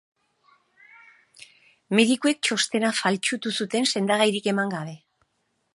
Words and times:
Medikuek 1.99 2.41
txostena 2.47 2.93
faltsutu 3.01 3.55
zuten, 3.63 3.89
sendagairik 3.95 4.53
eman 4.55 4.75
gabe. 4.79 4.99